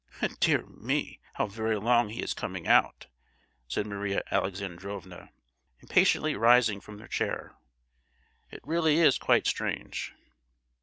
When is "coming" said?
2.33-2.65